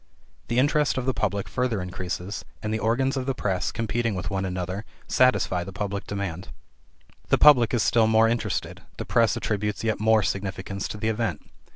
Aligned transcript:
The 0.47 0.57
interest 0.57 0.97
of 0.97 1.05
the 1.05 1.13
public 1.13 1.47
further 1.47 1.79
increases, 1.79 2.43
and 2.63 2.73
the 2.73 2.79
organs 2.79 3.15
of 3.17 3.27
the 3.27 3.35
press, 3.35 3.71
competing 3.71 4.15
with 4.15 4.31
one 4.31 4.45
another, 4.45 4.83
satisfy 5.07 5.63
the 5.63 5.71
public 5.71 6.07
demand. 6.07 6.47
The 7.29 7.37
public 7.37 7.71
is 7.71 7.83
still 7.83 8.07
more 8.07 8.27
interested; 8.27 8.81
the 8.97 9.05
press 9.05 9.37
attributes 9.37 9.83
yet 9.83 9.99
more 9.99 10.23
significance 10.23 10.87
to 10.87 10.97
the 10.97 11.09
event. 11.09 11.43